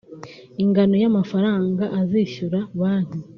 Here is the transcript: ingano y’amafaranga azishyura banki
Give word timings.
ingano 0.63 0.95
y’amafaranga 1.03 1.83
azishyura 1.99 2.59
banki 2.79 3.19